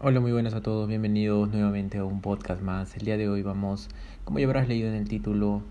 Hola, 0.00 0.20
muy 0.20 0.30
buenas 0.30 0.54
a 0.54 0.60
todos, 0.60 0.86
bienvenidos 0.86 1.50
nuevamente 1.50 1.98
a 1.98 2.04
un 2.04 2.20
podcast 2.20 2.62
más. 2.62 2.96
El 2.96 3.04
día 3.04 3.16
de 3.16 3.28
hoy 3.28 3.42
vamos, 3.42 3.88
como 4.22 4.38
ya 4.38 4.46
habrás 4.46 4.68
leído 4.68 4.88
en 4.88 4.94
el 4.94 5.08
título, 5.08 5.64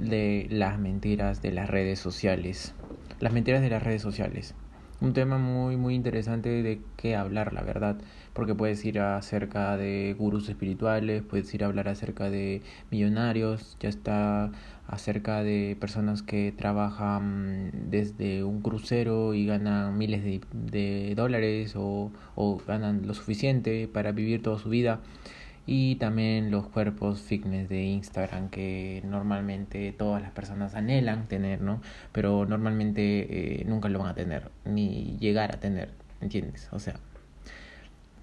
de 0.00 0.48
las 0.50 0.76
mentiras 0.80 1.40
de 1.40 1.52
las 1.52 1.70
redes 1.70 2.00
sociales. 2.00 2.74
Las 3.20 3.32
mentiras 3.32 3.62
de 3.62 3.70
las 3.70 3.80
redes 3.80 4.02
sociales. 4.02 4.56
Un 5.04 5.12
tema 5.12 5.36
muy, 5.36 5.76
muy 5.76 5.94
interesante 5.94 6.48
de 6.62 6.80
qué 6.96 7.14
hablar, 7.14 7.52
la 7.52 7.60
verdad, 7.60 7.98
porque 8.32 8.54
puedes 8.54 8.82
ir 8.86 9.00
acerca 9.00 9.76
de 9.76 10.16
gurús 10.18 10.48
espirituales, 10.48 11.22
puedes 11.22 11.52
ir 11.52 11.62
a 11.62 11.66
hablar 11.66 11.88
acerca 11.88 12.30
de 12.30 12.62
millonarios, 12.90 13.76
ya 13.80 13.90
está 13.90 14.50
acerca 14.86 15.42
de 15.42 15.76
personas 15.78 16.22
que 16.22 16.54
trabajan 16.56 17.70
desde 17.90 18.44
un 18.44 18.62
crucero 18.62 19.34
y 19.34 19.44
ganan 19.44 19.98
miles 19.98 20.24
de, 20.24 20.40
de 20.52 21.14
dólares 21.14 21.74
o, 21.76 22.10
o 22.34 22.62
ganan 22.66 23.06
lo 23.06 23.12
suficiente 23.12 23.86
para 23.88 24.12
vivir 24.12 24.42
toda 24.42 24.58
su 24.58 24.70
vida 24.70 25.00
y 25.66 25.96
también 25.96 26.50
los 26.50 26.66
cuerpos 26.66 27.22
fitness 27.22 27.68
de 27.68 27.82
Instagram 27.84 28.50
que 28.50 29.02
normalmente 29.04 29.92
todas 29.92 30.20
las 30.22 30.30
personas 30.32 30.74
anhelan 30.74 31.26
tener, 31.26 31.60
¿no? 31.60 31.80
Pero 32.12 32.44
normalmente 32.46 33.60
eh, 33.60 33.64
nunca 33.64 33.88
lo 33.88 33.98
van 33.98 34.08
a 34.08 34.14
tener, 34.14 34.50
ni 34.64 35.16
llegar 35.18 35.54
a 35.54 35.60
tener, 35.60 35.90
¿entiendes? 36.20 36.68
O 36.72 36.78
sea, 36.78 37.00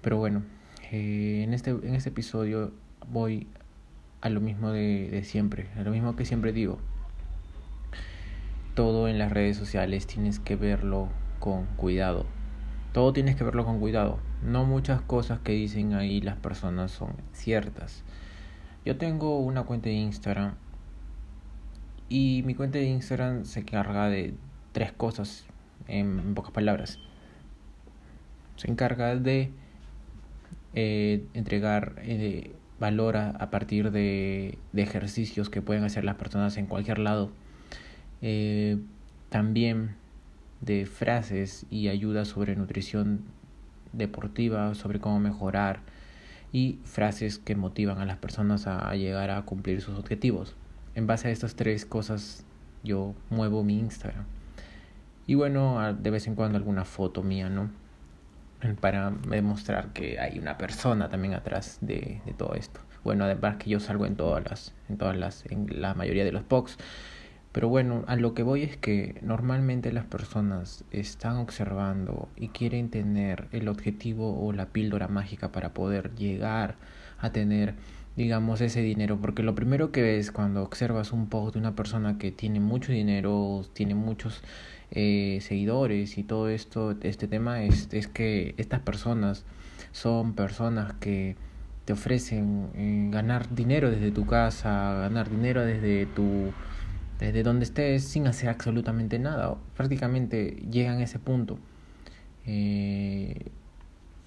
pero 0.00 0.18
bueno, 0.18 0.42
eh, 0.92 1.42
en, 1.44 1.54
este, 1.54 1.70
en 1.70 1.94
este 1.94 2.10
episodio 2.10 2.72
voy 3.10 3.48
a 4.20 4.28
lo 4.28 4.40
mismo 4.40 4.70
de, 4.70 5.08
de 5.10 5.24
siempre, 5.24 5.66
a 5.76 5.82
lo 5.82 5.90
mismo 5.90 6.14
que 6.14 6.24
siempre 6.24 6.52
digo. 6.52 6.78
Todo 8.74 9.08
en 9.08 9.18
las 9.18 9.32
redes 9.32 9.56
sociales 9.56 10.06
tienes 10.06 10.38
que 10.38 10.56
verlo 10.56 11.08
con 11.40 11.66
cuidado. 11.76 12.24
Todo 12.92 13.12
tienes 13.12 13.36
que 13.36 13.44
verlo 13.44 13.64
con 13.64 13.80
cuidado. 13.80 14.18
No 14.42 14.64
muchas 14.64 15.00
cosas 15.00 15.38
que 15.40 15.52
dicen 15.52 15.94
ahí 15.94 16.20
las 16.20 16.36
personas 16.36 16.90
son 16.90 17.14
ciertas. 17.32 18.04
Yo 18.84 18.96
tengo 18.98 19.38
una 19.38 19.62
cuenta 19.62 19.88
de 19.88 19.94
Instagram 19.94 20.54
y 22.08 22.42
mi 22.44 22.54
cuenta 22.54 22.78
de 22.78 22.84
Instagram 22.84 23.44
se 23.46 23.60
encarga 23.60 24.08
de 24.08 24.34
tres 24.72 24.92
cosas 24.92 25.46
en 25.88 26.34
pocas 26.34 26.52
palabras. 26.52 26.98
Se 28.56 28.70
encarga 28.70 29.16
de 29.16 29.50
eh, 30.74 31.24
entregar 31.32 31.94
eh, 31.98 32.54
valor 32.78 33.16
a, 33.16 33.30
a, 33.30 33.50
partir 33.50 33.90
de, 33.90 34.58
de, 34.72 34.82
ejercicios 34.82 35.48
que 35.48 35.62
pueden 35.62 35.84
hacer 35.84 36.04
las 36.04 36.16
personas 36.16 36.56
en 36.58 36.66
cualquier 36.66 36.98
lado. 36.98 37.30
Eh, 38.20 38.78
también 39.30 39.96
de 40.62 40.86
frases 40.86 41.66
y 41.70 41.88
ayudas 41.88 42.28
sobre 42.28 42.56
nutrición 42.56 43.24
deportiva, 43.92 44.74
sobre 44.74 45.00
cómo 45.00 45.20
mejorar 45.20 45.80
y 46.52 46.78
frases 46.84 47.38
que 47.38 47.56
motivan 47.56 47.98
a 47.98 48.06
las 48.06 48.16
personas 48.16 48.66
a 48.66 48.94
llegar 48.94 49.30
a 49.30 49.42
cumplir 49.42 49.82
sus 49.82 49.98
objetivos. 49.98 50.54
En 50.94 51.06
base 51.06 51.28
a 51.28 51.30
estas 51.30 51.56
tres 51.56 51.84
cosas 51.84 52.44
yo 52.82 53.14
muevo 53.30 53.64
mi 53.64 53.78
Instagram. 53.78 54.24
Y 55.26 55.34
bueno, 55.34 55.94
de 55.94 56.10
vez 56.10 56.26
en 56.26 56.34
cuando 56.34 56.58
alguna 56.58 56.84
foto 56.84 57.22
mía, 57.22 57.48
¿no? 57.48 57.70
Para 58.80 59.10
demostrar 59.28 59.92
que 59.92 60.18
hay 60.20 60.38
una 60.38 60.58
persona 60.58 61.08
también 61.08 61.34
atrás 61.34 61.78
de, 61.80 62.20
de 62.24 62.32
todo 62.32 62.54
esto. 62.54 62.80
Bueno, 63.02 63.24
además 63.24 63.56
que 63.56 63.70
yo 63.70 63.80
salgo 63.80 64.06
en 64.06 64.16
todas 64.16 64.44
las, 64.48 64.74
en 64.88 64.98
todas 64.98 65.16
las, 65.16 65.44
en 65.46 65.80
la 65.80 65.94
mayoría 65.94 66.24
de 66.24 66.32
los 66.32 66.42
posts 66.42 66.78
pero 67.52 67.68
bueno, 67.68 68.04
a 68.06 68.16
lo 68.16 68.32
que 68.32 68.42
voy 68.42 68.62
es 68.62 68.78
que 68.78 69.16
normalmente 69.20 69.92
las 69.92 70.06
personas 70.06 70.84
están 70.90 71.36
observando 71.36 72.28
y 72.34 72.48
quieren 72.48 72.88
tener 72.88 73.48
el 73.52 73.68
objetivo 73.68 74.42
o 74.42 74.52
la 74.52 74.66
píldora 74.66 75.06
mágica 75.06 75.52
para 75.52 75.74
poder 75.74 76.14
llegar 76.14 76.76
a 77.18 77.30
tener, 77.30 77.74
digamos, 78.16 78.62
ese 78.62 78.80
dinero. 78.80 79.18
Porque 79.20 79.42
lo 79.42 79.54
primero 79.54 79.92
que 79.92 80.00
ves 80.00 80.32
cuando 80.32 80.62
observas 80.62 81.12
un 81.12 81.28
post 81.28 81.54
de 81.54 81.60
una 81.60 81.76
persona 81.76 82.16
que 82.16 82.32
tiene 82.32 82.58
mucho 82.58 82.90
dinero, 82.90 83.62
tiene 83.74 83.94
muchos 83.94 84.42
eh, 84.90 85.38
seguidores 85.42 86.16
y 86.16 86.22
todo 86.22 86.48
esto, 86.48 86.96
este 87.02 87.28
tema 87.28 87.64
es, 87.64 87.88
es 87.92 88.08
que 88.08 88.54
estas 88.56 88.80
personas 88.80 89.44
son 89.92 90.34
personas 90.34 90.94
que 90.94 91.36
te 91.84 91.92
ofrecen 91.92 92.70
eh, 92.74 93.08
ganar 93.10 93.54
dinero 93.54 93.90
desde 93.90 94.10
tu 94.10 94.24
casa, 94.24 94.94
ganar 94.94 95.28
dinero 95.28 95.64
desde 95.64 96.06
tu 96.06 96.52
desde 97.22 97.44
donde 97.44 97.64
estés 97.64 98.02
sin 98.02 98.26
hacer 98.26 98.48
absolutamente 98.48 99.18
nada. 99.20 99.56
Prácticamente 99.76 100.56
llegan 100.70 100.98
a 100.98 101.04
ese 101.04 101.20
punto. 101.20 101.56
Eh, 102.46 103.52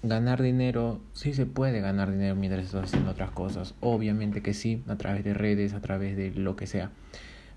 ganar 0.02 0.40
dinero, 0.40 1.00
sí 1.12 1.34
se 1.34 1.44
puede 1.44 1.80
ganar 1.80 2.10
dinero 2.10 2.34
mientras 2.36 2.64
estás 2.64 2.84
haciendo 2.84 3.10
otras 3.10 3.32
cosas. 3.32 3.74
Obviamente 3.80 4.40
que 4.40 4.54
sí, 4.54 4.82
a 4.88 4.96
través 4.96 5.24
de 5.24 5.34
redes, 5.34 5.74
a 5.74 5.82
través 5.82 6.16
de 6.16 6.30
lo 6.30 6.56
que 6.56 6.66
sea. 6.66 6.90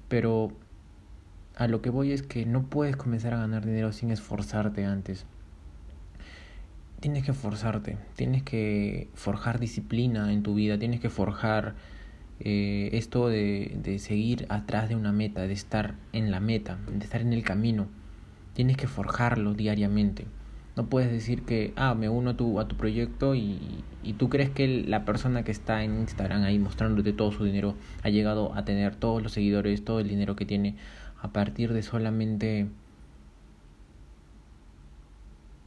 Pero 0.09 0.51
a 1.55 1.69
lo 1.69 1.81
que 1.81 1.89
voy 1.89 2.11
es 2.11 2.21
que 2.21 2.45
no 2.45 2.63
puedes 2.63 2.97
comenzar 2.97 3.33
a 3.33 3.37
ganar 3.37 3.65
dinero 3.65 3.93
sin 3.93 4.11
esforzarte 4.11 4.83
antes. 4.83 5.25
Tienes 6.99 7.23
que 7.23 7.31
esforzarte, 7.31 7.97
tienes 8.17 8.43
que 8.43 9.07
forjar 9.13 9.57
disciplina 9.57 10.33
en 10.33 10.43
tu 10.43 10.53
vida, 10.53 10.77
tienes 10.77 10.99
que 10.99 11.09
forjar 11.09 11.75
eh, 12.39 12.89
esto 12.93 13.27
de, 13.27 13.77
de 13.81 13.99
seguir 13.99 14.45
atrás 14.49 14.89
de 14.89 14.95
una 14.95 15.11
meta, 15.11 15.41
de 15.41 15.53
estar 15.53 15.95
en 16.13 16.31
la 16.31 16.39
meta, 16.39 16.77
de 16.91 17.03
estar 17.03 17.21
en 17.21 17.33
el 17.33 17.43
camino. 17.43 17.87
Tienes 18.53 18.77
que 18.77 18.87
forjarlo 18.87 19.53
diariamente. 19.53 20.25
No 20.75 20.87
puedes 20.87 21.11
decir 21.11 21.43
que, 21.43 21.73
ah, 21.75 21.93
me 21.93 22.07
uno 22.07 22.31
a 22.31 22.37
tu, 22.37 22.59
a 22.59 22.67
tu 22.67 22.77
proyecto 22.77 23.35
y, 23.35 23.83
y 24.03 24.13
tú 24.13 24.29
crees 24.29 24.49
que 24.49 24.67
la 24.67 25.03
persona 25.03 25.43
que 25.43 25.51
está 25.51 25.83
en 25.83 25.99
Instagram 25.99 26.43
ahí 26.43 26.57
mostrándote 26.57 27.11
todo 27.11 27.31
su 27.31 27.43
dinero 27.43 27.75
ha 28.03 28.09
llegado 28.09 28.53
a 28.55 28.63
tener 28.63 28.95
todos 28.95 29.21
los 29.21 29.33
seguidores, 29.33 29.83
todo 29.83 29.99
el 29.99 30.07
dinero 30.07 30.35
que 30.35 30.45
tiene 30.45 30.75
a 31.21 31.29
partir 31.33 31.73
de 31.73 31.83
solamente 31.83 32.67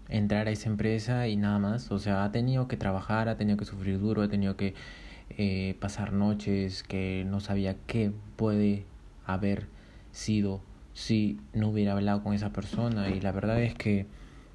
entrar 0.09 0.47
a 0.47 0.51
esa 0.51 0.69
empresa 0.69 1.29
y 1.29 1.37
nada 1.37 1.59
más. 1.59 1.91
O 1.91 1.99
sea, 1.99 2.25
ha 2.25 2.33
tenido 2.33 2.69
que 2.69 2.77
trabajar, 2.77 3.29
ha 3.29 3.37
tenido 3.37 3.57
que 3.57 3.65
sufrir 3.65 3.99
duro, 3.99 4.23
ha 4.23 4.29
tenido 4.29 4.57
que 4.57 4.75
eh, 5.39 5.77
pasar 5.81 6.13
noches 6.13 6.83
que 6.83 7.25
no 7.27 7.41
sabía 7.41 7.77
qué 7.87 8.13
puede 8.37 8.85
haber 9.27 9.67
sido 10.13 10.61
si 10.95 11.39
no 11.55 11.69
hubiera 11.69 11.93
hablado 11.93 12.23
con 12.23 12.35
esa 12.35 12.53
persona. 12.53 13.11
Y 13.11 13.21
la 13.21 13.33
verdad 13.33 13.63
es 13.63 13.75
que 13.75 14.07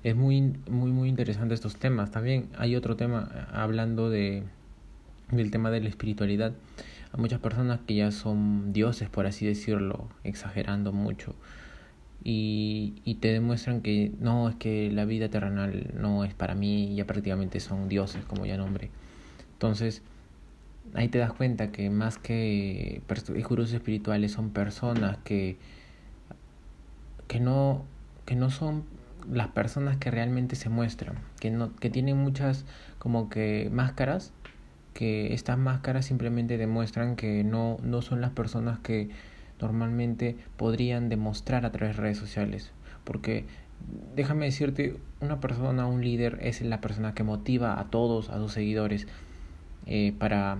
es 0.04 0.16
muy 0.16 0.54
muy 0.70 0.92
muy 0.92 1.10
interesante 1.10 1.54
estos 1.54 1.76
temas. 1.78 2.12
También 2.12 2.50
hay 2.58 2.76
otro 2.76 2.96
tema 2.96 3.30
eh, 3.34 3.40
hablando 3.52 4.10
de 4.10 4.44
del 5.32 5.52
tema 5.52 5.72
de 5.72 5.82
la 5.82 5.90
espiritualidad. 5.90 6.54
Hay 7.12 7.20
muchas 7.20 7.40
personas 7.40 7.80
que 7.86 7.96
ya 7.96 8.12
son 8.12 8.74
dioses 8.74 9.10
por 9.10 9.26
así 9.26 9.46
decirlo 9.46 10.10
exagerando 10.24 10.94
mucho. 10.94 11.36
Y, 12.24 12.96
y 13.06 13.16
te 13.16 13.30
demuestran 13.32 13.82
que 13.82 14.12
no 14.20 14.50
es 14.50 14.56
que 14.56 14.92
la 14.92 15.06
vida 15.06 15.30
terrenal 15.30 15.92
no 15.96 16.26
es 16.26 16.34
para 16.34 16.56
mí 16.56 16.94
ya 16.96 17.06
prácticamente 17.06 17.60
son 17.60 17.88
dioses 17.90 18.26
como 18.26 18.46
ya 18.46 18.58
nombré. 18.58 18.92
Entonces 19.54 20.04
ahí 20.94 21.08
te 21.08 21.20
das 21.20 21.34
cuenta 21.34 21.72
que 21.72 21.90
más 21.90 22.18
que 22.18 23.02
gurús 23.48 23.72
espirituales 23.74 24.32
son 24.32 24.50
personas 24.50 25.18
que, 25.24 25.58
que, 27.28 27.40
no, 27.40 27.86
que 28.26 28.36
no 28.36 28.50
son 28.50 28.84
las 29.32 29.50
personas 29.50 29.98
que 29.98 30.12
realmente 30.12 30.56
se 30.56 30.70
muestran, 30.70 31.18
que, 31.40 31.52
no, 31.52 31.76
que 31.76 31.90
tienen 31.90 32.18
muchas 32.18 32.66
como 33.00 33.30
que 33.30 33.70
máscaras, 33.72 34.32
que 34.94 35.34
estas 35.34 35.58
máscaras 35.58 36.06
simplemente 36.06 36.58
demuestran 36.58 37.16
que 37.16 37.44
no, 37.44 37.78
no 37.84 38.02
son 38.02 38.22
las 38.22 38.32
personas 38.32 38.80
que 38.80 39.10
normalmente 39.60 40.36
podrían 40.56 41.10
demostrar 41.10 41.66
a 41.66 41.72
través 41.72 41.96
de 41.96 42.02
redes 42.02 42.18
sociales. 42.18 42.72
Porque 43.04 43.46
déjame 44.16 44.46
decirte, 44.46 44.98
una 45.22 45.40
persona, 45.40 45.86
un 45.86 46.04
líder 46.04 46.40
es 46.42 46.62
la 46.62 46.82
persona 46.82 47.14
que 47.14 47.24
motiva 47.24 47.80
a 47.80 47.86
todos, 47.86 48.30
a 48.30 48.38
sus 48.38 48.54
seguidores, 48.54 49.08
eh, 49.86 50.14
para 50.18 50.60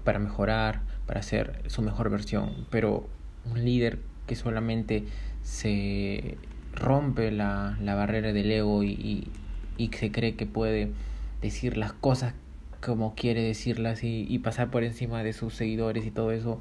para 0.00 0.18
mejorar, 0.18 0.82
para 1.06 1.20
hacer 1.20 1.62
su 1.66 1.82
mejor 1.82 2.10
versión, 2.10 2.66
pero 2.70 3.08
un 3.50 3.64
líder 3.64 3.98
que 4.26 4.36
solamente 4.36 5.04
se 5.42 6.38
rompe 6.74 7.30
la, 7.30 7.76
la 7.80 7.94
barrera 7.94 8.32
del 8.32 8.50
ego 8.50 8.82
y, 8.82 9.28
y, 9.76 9.88
se 9.88 10.12
cree 10.12 10.36
que 10.36 10.46
puede 10.46 10.92
decir 11.40 11.76
las 11.76 11.92
cosas 11.92 12.34
como 12.80 13.14
quiere 13.14 13.42
decirlas 13.42 14.04
y, 14.04 14.26
y 14.28 14.38
pasar 14.38 14.70
por 14.70 14.84
encima 14.84 15.22
de 15.22 15.32
sus 15.32 15.54
seguidores 15.54 16.04
y 16.06 16.10
todo 16.10 16.32
eso, 16.32 16.60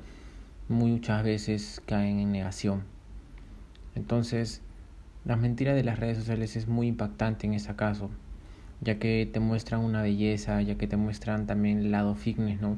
muchas 0.69 1.23
veces 1.23 1.81
caen 1.85 2.19
en 2.19 2.31
negación. 2.31 2.83
Entonces, 3.95 4.61
las 5.25 5.39
mentiras 5.39 5.75
de 5.75 5.83
las 5.83 5.99
redes 5.99 6.17
sociales 6.17 6.55
es 6.55 6.67
muy 6.67 6.87
impactante 6.87 7.47
en 7.47 7.53
ese 7.53 7.75
caso, 7.75 8.09
ya 8.81 8.99
que 8.99 9.29
te 9.31 9.39
muestran 9.39 9.81
una 9.81 10.01
belleza, 10.01 10.61
ya 10.61 10.75
que 10.75 10.87
te 10.87 10.97
muestran 10.97 11.47
también 11.47 11.79
el 11.79 11.91
lado 11.91 12.15
fitness, 12.15 12.61
¿no? 12.61 12.77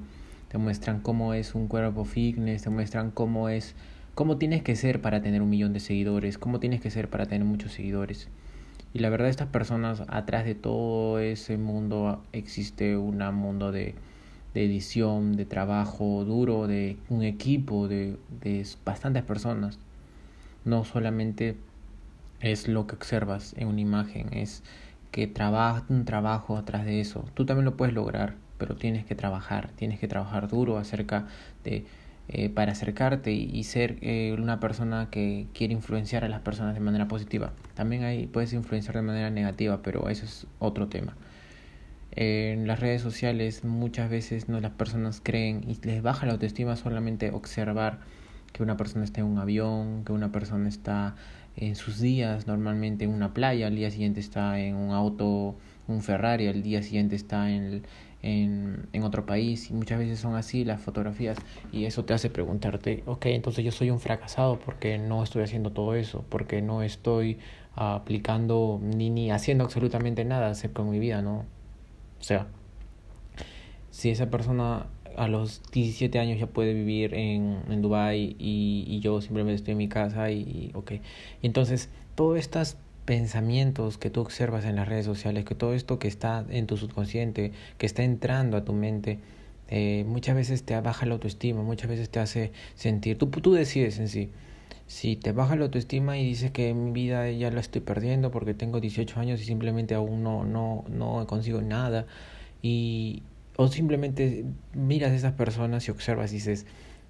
Te 0.53 0.59
muestran 0.59 0.99
cómo 0.99 1.33
es 1.33 1.55
un 1.55 1.67
cuerpo 1.67 2.05
fitness, 2.05 2.61
te 2.61 2.69
muestran 2.69 3.09
cómo 3.09 3.49
es, 3.49 3.73
cómo 4.13 4.37
tienes 4.37 4.61
que 4.61 4.75
ser 4.75 5.01
para 5.01 5.19
tener 5.19 5.41
un 5.41 5.49
millón 5.49 5.73
de 5.73 5.79
seguidores, 5.79 6.37
cómo 6.37 6.59
tienes 6.59 6.79
que 6.79 6.91
ser 6.91 7.09
para 7.09 7.25
tener 7.25 7.43
muchos 7.43 7.71
seguidores. 7.71 8.27
Y 8.93 8.99
la 8.99 9.09
verdad, 9.09 9.29
estas 9.29 9.47
personas, 9.47 10.03
atrás 10.09 10.45
de 10.45 10.53
todo 10.53 11.17
ese 11.17 11.57
mundo, 11.57 12.21
existe 12.33 12.95
un 12.97 13.17
mundo 13.33 13.71
de, 13.71 13.95
de 14.53 14.65
edición, 14.65 15.35
de 15.35 15.45
trabajo 15.45 16.23
duro, 16.23 16.67
de 16.67 16.97
un 17.09 17.23
equipo, 17.23 17.87
de, 17.87 18.17
de 18.39 18.63
bastantes 18.85 19.23
personas. 19.23 19.79
No 20.65 20.83
solamente 20.83 21.57
es 22.41 22.67
lo 22.67 22.85
que 22.85 22.93
observas 22.93 23.55
en 23.57 23.69
una 23.69 23.81
imagen, 23.81 24.31
es 24.31 24.61
que 25.09 25.25
trabaja 25.25 25.83
un 25.89 26.05
trabajo 26.05 26.57
atrás 26.57 26.85
de 26.85 27.01
eso. 27.01 27.25
Tú 27.33 27.43
también 27.43 27.65
lo 27.65 27.75
puedes 27.75 27.95
lograr, 27.95 28.35
pero 28.63 28.77
tienes 28.77 29.03
que 29.03 29.13
trabajar, 29.13 29.71
tienes 29.75 29.99
que 29.99 30.07
trabajar 30.07 30.47
duro 30.47 30.77
acerca 30.77 31.27
de 31.65 31.85
eh, 32.29 32.47
para 32.47 32.71
acercarte 32.71 33.33
y, 33.33 33.61
ser 33.65 33.97
eh, 33.99 34.33
una 34.39 34.61
persona 34.61 35.09
que 35.11 35.47
quiere 35.53 35.73
influenciar 35.73 36.23
a 36.23 36.29
las 36.29 36.39
personas 36.39 36.73
de 36.73 36.79
manera 36.79 37.09
positiva. 37.09 37.51
También 37.73 38.05
ahí 38.05 38.25
puedes 38.25 38.53
influenciar 38.53 38.95
de 38.95 39.01
manera 39.01 39.29
negativa, 39.31 39.81
pero 39.81 40.07
eso 40.07 40.23
es 40.23 40.47
otro 40.59 40.87
tema. 40.87 41.13
en 42.15 42.65
las 42.65 42.79
redes 42.79 43.01
sociales 43.01 43.65
muchas 43.65 44.09
veces 44.09 44.47
no 44.47 44.61
las 44.61 44.71
personas 44.71 45.19
creen 45.21 45.65
y 45.67 45.77
les 45.85 46.01
baja 46.01 46.25
la 46.25 46.31
autoestima 46.31 46.77
solamente 46.77 47.31
observar 47.31 47.99
que 48.53 48.63
una 48.63 48.77
persona 48.77 49.03
está 49.03 49.19
en 49.19 49.27
un 49.27 49.39
avión, 49.39 50.05
que 50.05 50.13
una 50.13 50.31
persona 50.31 50.69
está 50.69 51.15
en 51.57 51.75
sus 51.75 51.99
días 51.99 52.47
normalmente 52.47 53.03
en 53.03 53.11
una 53.11 53.33
playa, 53.33 53.67
al 53.67 53.75
día 53.75 53.91
siguiente 53.91 54.21
está 54.21 54.57
en 54.61 54.75
un 54.75 54.91
auto, 54.91 55.57
un 55.89 56.01
Ferrari, 56.01 56.47
al 56.47 56.63
día 56.63 56.81
siguiente 56.81 57.17
está 57.17 57.51
en, 57.51 57.83
en, 58.23 58.87
en 58.93 59.03
otro 59.03 59.25
país 59.25 59.69
y 59.69 59.73
muchas 59.73 59.99
veces 59.99 60.19
son 60.19 60.35
así 60.35 60.65
las 60.65 60.81
fotografías 60.81 61.37
y 61.71 61.85
eso 61.85 62.05
te 62.05 62.13
hace 62.13 62.29
preguntarte, 62.29 63.03
ok, 63.05 63.27
entonces 63.27 63.63
yo 63.63 63.71
soy 63.71 63.91
un 63.91 63.99
fracasado 63.99 64.59
porque 64.59 64.97
no 64.97 65.23
estoy 65.23 65.43
haciendo 65.43 65.71
todo 65.71 65.93
eso, 65.93 66.25
porque 66.29 66.61
no 66.61 66.81
estoy 66.81 67.37
aplicando 67.75 68.79
ni, 68.81 69.09
ni 69.09 69.31
haciendo 69.31 69.65
absolutamente 69.65 70.25
nada 70.25 70.49
acerca 70.49 70.83
de 70.83 70.89
mi 70.89 70.99
vida, 70.99 71.21
¿no? 71.21 71.45
O 72.19 72.23
sea, 72.23 72.47
si 73.91 74.09
esa 74.09 74.29
persona 74.29 74.87
a 75.17 75.27
los 75.27 75.61
17 75.71 76.17
años 76.19 76.39
ya 76.39 76.47
puede 76.47 76.73
vivir 76.73 77.13
en, 77.13 77.59
en 77.69 77.81
Dubai 77.81 78.35
y, 78.39 78.85
y 78.87 78.99
yo 79.01 79.21
simplemente 79.21 79.55
estoy 79.55 79.73
en 79.73 79.77
mi 79.77 79.89
casa 79.89 80.31
y, 80.31 80.39
y 80.39 80.71
ok. 80.73 80.93
Entonces, 81.41 81.89
todos 82.15 82.39
estos 82.39 82.77
pensamientos 83.05 83.97
que 83.97 84.09
tú 84.09 84.21
observas 84.21 84.65
en 84.65 84.75
las 84.75 84.87
redes 84.87 85.05
sociales, 85.05 85.45
que 85.45 85.55
todo 85.55 85.73
esto 85.73 85.99
que 85.99 86.07
está 86.07 86.45
en 86.49 86.67
tu 86.67 86.77
subconsciente, 86.77 87.51
que 87.77 87.85
está 87.85 88.03
entrando 88.03 88.57
a 88.57 88.63
tu 88.65 88.73
mente, 88.73 89.19
eh, 89.69 90.05
muchas 90.07 90.35
veces 90.35 90.63
te 90.63 90.79
baja 90.79 91.05
la 91.05 91.13
autoestima, 91.13 91.63
muchas 91.63 91.89
veces 91.89 92.09
te 92.09 92.19
hace 92.19 92.51
sentir, 92.75 93.17
tú, 93.17 93.27
tú 93.27 93.53
decides 93.53 93.99
en 93.99 94.07
sí. 94.07 94.29
Si 94.87 95.15
te 95.15 95.31
baja 95.31 95.55
la 95.55 95.65
autoestima 95.65 96.17
y 96.17 96.25
dices 96.25 96.51
que 96.51 96.73
mi 96.73 96.91
vida 96.91 97.29
ya 97.31 97.49
la 97.51 97.61
estoy 97.61 97.81
perdiendo 97.81 98.31
porque 98.31 98.53
tengo 98.53 98.79
18 98.79 99.19
años 99.19 99.41
y 99.41 99.45
simplemente 99.45 99.95
aún 99.95 100.23
no, 100.23 100.43
no, 100.43 100.83
no 100.89 101.25
consigo 101.25 101.61
nada 101.61 102.05
y, 102.61 103.23
o 103.55 103.67
simplemente 103.67 104.45
miras 104.73 105.11
a 105.11 105.15
esas 105.15 105.33
personas 105.33 105.87
y 105.87 105.91
observas 105.91 106.31
y 106.31 106.35
dices, 106.35 106.65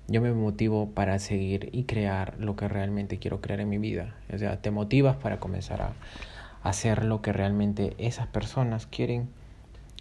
yo 0.07 0.21
me 0.21 0.33
motivo 0.33 0.89
para 0.91 1.17
seguir 1.19 1.69
y 1.71 1.83
crear 1.83 2.35
lo 2.39 2.55
que 2.55 2.67
realmente 2.67 3.19
quiero 3.19 3.41
crear 3.41 3.59
en 3.61 3.69
mi 3.69 3.77
vida. 3.77 4.15
O 4.33 4.38
sea, 4.38 4.61
te 4.61 4.71
motivas 4.71 5.15
para 5.15 5.39
comenzar 5.39 5.81
a 5.81 5.94
hacer 6.63 7.05
lo 7.05 7.21
que 7.21 7.33
realmente 7.33 7.95
esas 7.97 8.27
personas 8.27 8.85
quieren 8.85 9.29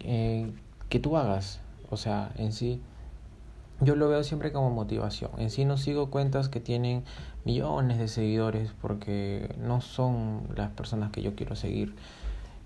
eh, 0.03 0.51
que 0.89 0.99
tú 0.99 1.17
hagas. 1.17 1.61
O 1.89 1.97
sea, 1.97 2.31
en 2.37 2.51
sí, 2.51 2.81
yo 3.79 3.95
lo 3.95 4.09
veo 4.09 4.23
siempre 4.23 4.51
como 4.51 4.69
motivación. 4.69 5.31
En 5.37 5.49
sí 5.49 5.65
no 5.65 5.77
sigo 5.77 6.09
cuentas 6.09 6.49
que 6.49 6.59
tienen 6.59 7.03
millones 7.45 7.97
de 7.97 8.07
seguidores 8.07 8.73
porque 8.81 9.55
no 9.59 9.81
son 9.81 10.47
las 10.55 10.71
personas 10.71 11.11
que 11.11 11.21
yo 11.21 11.35
quiero 11.35 11.55
seguir 11.55 11.95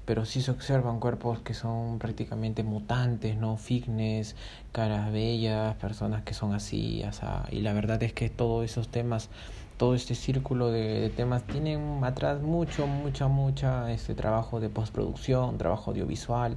pero 0.08 0.24
sí 0.24 0.42
se 0.42 0.52
observan 0.52 1.02
cuerpos 1.02 1.40
que 1.40 1.54
son 1.54 2.00
prácticamente 2.00 2.64
mutantes, 2.64 3.36
¿no? 3.36 3.58
Fitness, 3.58 4.38
caras 4.72 5.12
bellas, 5.12 5.76
personas 5.76 6.24
que 6.24 6.34
son 6.34 6.54
así, 6.54 7.04
y 7.52 7.60
la 7.60 7.74
verdad 7.74 8.02
es 8.02 8.14
que 8.14 8.30
todos 8.30 8.64
esos 8.64 8.88
temas, 8.88 9.30
todo 9.76 9.96
este 9.96 10.16
círculo 10.16 10.72
de, 10.72 11.02
de 11.02 11.10
temas 11.10 11.44
tienen 11.44 12.06
atrás 12.06 12.42
mucho, 12.42 12.88
mucha, 12.88 13.28
mucha 13.28 13.92
este 13.92 14.16
trabajo 14.16 14.62
de 14.62 14.70
postproducción, 14.70 15.58
trabajo 15.58 15.92
audiovisual, 15.92 16.56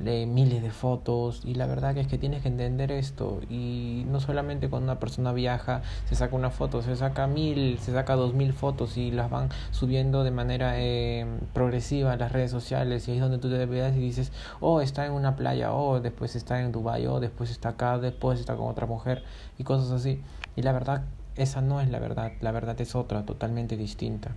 de 0.00 0.26
miles 0.26 0.62
de 0.62 0.70
fotos 0.70 1.42
y 1.44 1.54
la 1.54 1.66
verdad 1.66 1.96
es 1.98 2.06
que 2.06 2.18
tienes 2.18 2.42
que 2.42 2.48
entender 2.48 2.90
esto 2.90 3.40
y 3.50 4.04
no 4.08 4.20
solamente 4.20 4.68
cuando 4.68 4.90
una 4.90 4.98
persona 4.98 5.32
viaja 5.32 5.82
se 6.06 6.14
saca 6.14 6.34
una 6.34 6.50
foto, 6.50 6.82
se 6.82 6.96
saca 6.96 7.26
mil, 7.26 7.78
se 7.78 7.92
saca 7.92 8.16
dos 8.16 8.34
mil 8.34 8.52
fotos 8.52 8.96
y 8.96 9.10
las 9.10 9.30
van 9.30 9.50
subiendo 9.70 10.24
de 10.24 10.30
manera 10.30 10.72
eh, 10.76 11.26
progresiva 11.52 12.12
a 12.12 12.16
las 12.16 12.32
redes 12.32 12.50
sociales 12.50 13.06
y 13.06 13.12
ahí 13.12 13.16
es 13.18 13.22
donde 13.22 13.38
tú 13.38 13.50
te 13.50 13.66
ves 13.66 13.94
y 13.96 14.00
dices, 14.00 14.32
oh, 14.60 14.80
está 14.80 15.06
en 15.06 15.12
una 15.12 15.36
playa, 15.36 15.72
oh, 15.72 16.00
después 16.00 16.34
está 16.34 16.60
en 16.60 16.72
Dubai, 16.72 17.06
oh, 17.06 17.20
después 17.20 17.50
está 17.50 17.70
acá, 17.70 17.98
después 17.98 18.40
está 18.40 18.56
con 18.56 18.68
otra 18.68 18.86
mujer 18.86 19.22
y 19.58 19.64
cosas 19.64 19.90
así. 19.90 20.20
Y 20.56 20.62
la 20.62 20.72
verdad 20.72 21.04
esa 21.36 21.60
no 21.60 21.80
es 21.80 21.90
la 21.90 21.98
verdad, 21.98 22.32
la 22.40 22.52
verdad 22.52 22.80
es 22.80 22.94
otra, 22.94 23.24
totalmente 23.24 23.76
distinta, 23.76 24.32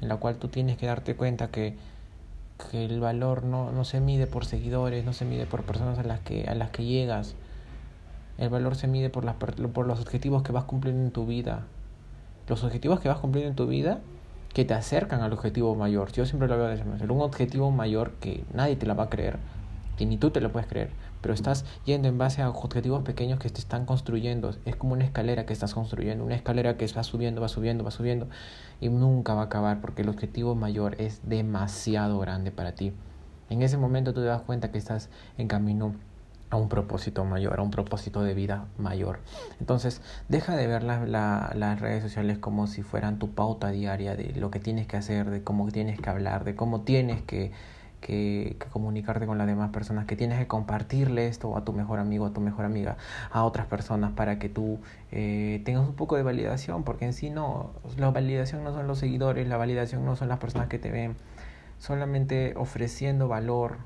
en 0.00 0.08
la 0.08 0.16
cual 0.16 0.36
tú 0.36 0.48
tienes 0.48 0.76
que 0.76 0.86
darte 0.86 1.14
cuenta 1.14 1.48
que 1.48 1.76
que 2.64 2.84
el 2.84 3.00
valor 3.00 3.44
no, 3.44 3.72
no 3.72 3.84
se 3.84 4.00
mide 4.00 4.26
por 4.26 4.44
seguidores, 4.44 5.04
no 5.04 5.12
se 5.12 5.24
mide 5.24 5.46
por 5.46 5.62
personas 5.62 5.98
a 5.98 6.02
las 6.02 6.20
que, 6.20 6.44
a 6.44 6.54
las 6.54 6.70
que 6.70 6.84
llegas. 6.84 7.34
El 8.38 8.48
valor 8.48 8.74
se 8.76 8.86
mide 8.86 9.10
por, 9.10 9.24
las, 9.24 9.36
por 9.36 9.86
los 9.86 10.00
objetivos 10.00 10.42
que 10.42 10.52
vas 10.52 10.64
cumpliendo 10.64 11.02
en 11.02 11.10
tu 11.10 11.26
vida. 11.26 11.64
Los 12.48 12.64
objetivos 12.64 13.00
que 13.00 13.08
vas 13.08 13.18
cumpliendo 13.18 13.50
en 13.50 13.56
tu 13.56 13.66
vida 13.66 14.00
que 14.52 14.64
te 14.64 14.74
acercan 14.74 15.20
al 15.20 15.32
objetivo 15.32 15.74
mayor. 15.74 16.12
Yo 16.12 16.26
siempre 16.26 16.48
lo 16.48 16.56
veo 16.56 16.66
de 16.66 16.74
esa 16.74 16.84
manera. 16.84 17.12
Un 17.12 17.20
objetivo 17.20 17.70
mayor 17.70 18.12
que 18.20 18.44
nadie 18.52 18.76
te 18.76 18.86
la 18.86 18.94
va 18.94 19.04
a 19.04 19.10
creer, 19.10 19.38
que 20.00 20.06
ni 20.06 20.16
tú 20.16 20.30
te 20.30 20.40
lo 20.40 20.50
puedes 20.50 20.66
creer 20.66 20.88
pero 21.20 21.34
estás 21.34 21.64
yendo 21.84 22.08
en 22.08 22.18
base 22.18 22.42
a 22.42 22.48
objetivos 22.48 23.02
pequeños 23.02 23.38
que 23.38 23.50
te 23.50 23.60
están 23.60 23.84
construyendo. 23.84 24.54
Es 24.64 24.76
como 24.76 24.94
una 24.94 25.04
escalera 25.04 25.46
que 25.46 25.52
estás 25.52 25.74
construyendo, 25.74 26.24
una 26.24 26.34
escalera 26.34 26.76
que 26.76 26.86
va 26.86 27.02
subiendo, 27.02 27.40
va 27.40 27.48
subiendo, 27.48 27.84
va 27.84 27.90
subiendo 27.90 28.28
y 28.80 28.88
nunca 28.88 29.34
va 29.34 29.42
a 29.42 29.44
acabar 29.44 29.80
porque 29.80 30.02
el 30.02 30.08
objetivo 30.08 30.54
mayor 30.54 30.96
es 30.98 31.20
demasiado 31.28 32.18
grande 32.18 32.50
para 32.50 32.72
ti. 32.72 32.92
En 33.50 33.62
ese 33.62 33.76
momento 33.76 34.14
tú 34.14 34.20
te 34.20 34.26
das 34.26 34.42
cuenta 34.42 34.70
que 34.70 34.78
estás 34.78 35.10
en 35.36 35.48
camino 35.48 35.94
a 36.50 36.56
un 36.56 36.68
propósito 36.68 37.24
mayor, 37.24 37.60
a 37.60 37.62
un 37.62 37.70
propósito 37.70 38.22
de 38.22 38.34
vida 38.34 38.66
mayor. 38.76 39.20
Entonces, 39.60 40.00
deja 40.28 40.56
de 40.56 40.66
ver 40.66 40.82
las 40.82 41.80
redes 41.80 42.02
sociales 42.02 42.38
como 42.38 42.66
si 42.66 42.82
fueran 42.82 43.20
tu 43.20 43.30
pauta 43.30 43.70
diaria 43.70 44.16
de 44.16 44.32
lo 44.34 44.50
que 44.50 44.58
tienes 44.58 44.88
que 44.88 44.96
hacer, 44.96 45.30
de 45.30 45.44
cómo 45.44 45.70
tienes 45.70 46.00
que 46.00 46.10
hablar, 46.10 46.42
de 46.44 46.56
cómo 46.56 46.80
tienes 46.80 47.22
que 47.22 47.52
que, 48.00 48.56
comunicarte 48.72 49.26
con 49.26 49.38
las 49.38 49.46
demás 49.46 49.70
personas, 49.70 50.06
que 50.06 50.16
tienes 50.16 50.38
que 50.38 50.46
compartirle 50.46 51.26
esto 51.26 51.56
a 51.56 51.64
tu 51.64 51.72
mejor 51.72 51.98
amigo, 51.98 52.26
a 52.26 52.32
tu 52.32 52.40
mejor 52.40 52.64
amiga, 52.64 52.96
a 53.30 53.44
otras 53.44 53.66
personas 53.66 54.12
para 54.12 54.38
que 54.38 54.48
tú 54.48 54.80
eh, 55.12 55.62
tengas 55.64 55.86
un 55.86 55.94
poco 55.94 56.16
de 56.16 56.22
validación, 56.22 56.84
porque 56.84 57.04
en 57.04 57.12
sí 57.12 57.30
no, 57.30 57.70
la 57.96 58.10
validación 58.10 58.64
no 58.64 58.72
son 58.72 58.86
los 58.86 58.98
seguidores, 58.98 59.46
la 59.48 59.56
validación 59.56 60.04
no 60.04 60.16
son 60.16 60.28
las 60.28 60.38
personas 60.38 60.68
que 60.68 60.78
te 60.78 60.90
ven, 60.90 61.16
solamente 61.78 62.54
ofreciendo 62.56 63.28
valor, 63.28 63.78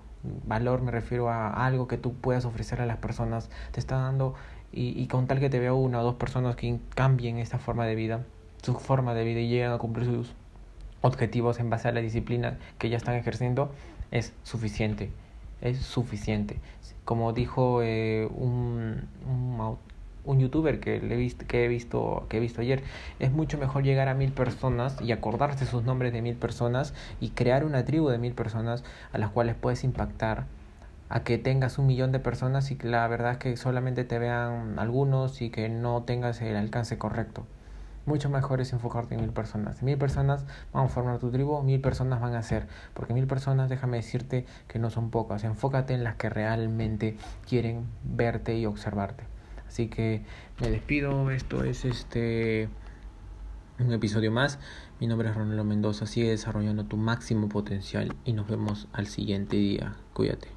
valor 0.46 0.82
me 0.82 0.90
refiero 0.90 1.28
a 1.28 1.66
algo 1.66 1.86
que 1.88 1.98
tú 1.98 2.14
puedas 2.14 2.44
ofrecer 2.44 2.80
a 2.80 2.86
las 2.86 2.98
personas, 2.98 3.50
te 3.72 3.80
está 3.80 3.96
dando 3.96 4.34
y, 4.72 5.00
y 5.00 5.06
con 5.06 5.26
tal 5.26 5.40
que 5.40 5.50
te 5.50 5.58
vea 5.60 5.74
una 5.74 6.00
o 6.00 6.02
dos 6.02 6.14
personas 6.14 6.56
que 6.56 6.78
cambien 6.94 7.38
esta 7.38 7.58
forma 7.58 7.86
de 7.86 7.94
vida, 7.94 8.24
su 8.62 8.74
forma 8.74 9.14
de 9.14 9.24
vida 9.24 9.40
y 9.40 9.48
lleguen 9.48 9.72
a 9.72 9.78
cumplir 9.78 10.06
sus 10.06 10.34
objetivos 11.04 11.60
en 11.60 11.68
base 11.68 11.88
a 11.88 11.92
la 11.92 12.00
disciplina 12.00 12.56
que 12.78 12.88
ya 12.88 12.96
están 12.96 13.14
ejerciendo, 13.14 13.70
es 14.14 14.32
suficiente, 14.44 15.10
es 15.60 15.78
suficiente. 15.78 16.56
Como 17.04 17.32
dijo 17.34 17.82
eh, 17.82 18.26
un, 18.34 19.08
un, 19.26 19.76
un, 20.24 20.40
youtuber 20.40 20.80
que, 20.80 21.00
le 21.00 21.22
he 21.22 21.30
que, 21.46 21.64
he 21.64 21.68
visto, 21.68 22.24
que 22.30 22.38
he 22.38 22.40
visto 22.40 22.62
ayer, 22.62 22.82
es 23.18 23.32
mucho 23.32 23.58
mejor 23.58 23.82
llegar 23.82 24.08
a 24.08 24.14
mil 24.14 24.32
personas 24.32 24.96
y 25.02 25.12
acordarse 25.12 25.66
sus 25.66 25.82
nombres 25.82 26.12
de 26.12 26.22
mil 26.22 26.36
personas 26.36 26.94
y 27.20 27.30
crear 27.30 27.64
una 27.64 27.84
tribu 27.84 28.08
de 28.08 28.18
mil 28.18 28.34
personas 28.34 28.84
a 29.12 29.18
las 29.18 29.30
cuales 29.30 29.56
puedes 29.56 29.82
impactar 29.84 30.46
a 31.08 31.24
que 31.24 31.36
tengas 31.36 31.78
un 31.78 31.86
millón 31.86 32.12
de 32.12 32.20
personas 32.20 32.70
y 32.70 32.76
que 32.76 32.88
la 32.88 33.06
verdad 33.08 33.32
es 33.32 33.38
que 33.38 33.56
solamente 33.56 34.04
te 34.04 34.18
vean 34.18 34.78
algunos 34.78 35.42
y 35.42 35.50
que 35.50 35.68
no 35.68 36.04
tengas 36.04 36.40
el 36.40 36.56
alcance 36.56 36.98
correcto 36.98 37.46
mucho 38.06 38.30
mejor 38.30 38.60
es 38.60 38.72
enfocarte 38.72 39.14
en 39.14 39.20
mil 39.20 39.30
personas. 39.30 39.82
Mil 39.82 39.98
personas 39.98 40.44
van 40.72 40.86
a 40.86 40.88
formar 40.88 41.18
tu 41.18 41.30
tribu, 41.30 41.62
mil 41.62 41.80
personas 41.80 42.20
van 42.20 42.34
a 42.34 42.42
ser. 42.42 42.66
Porque 42.92 43.14
mil 43.14 43.26
personas, 43.26 43.68
déjame 43.68 43.98
decirte 43.98 44.46
que 44.68 44.78
no 44.78 44.90
son 44.90 45.10
pocas. 45.10 45.44
Enfócate 45.44 45.94
en 45.94 46.04
las 46.04 46.16
que 46.16 46.28
realmente 46.28 47.16
quieren 47.48 47.86
verte 48.02 48.56
y 48.56 48.66
observarte. 48.66 49.24
Así 49.66 49.88
que 49.88 50.22
me 50.60 50.70
despido. 50.70 51.30
Esto 51.30 51.64
es 51.64 51.84
este 51.84 52.68
un 53.78 53.92
episodio 53.92 54.30
más. 54.30 54.58
Mi 55.00 55.06
nombre 55.06 55.28
es 55.28 55.34
Ronaldo 55.34 55.64
Mendoza. 55.64 56.06
Sigue 56.06 56.30
desarrollando 56.30 56.84
tu 56.84 56.96
máximo 56.96 57.48
potencial 57.48 58.14
y 58.24 58.32
nos 58.32 58.46
vemos 58.46 58.88
al 58.92 59.06
siguiente 59.06 59.56
día. 59.56 59.96
Cuídate. 60.12 60.54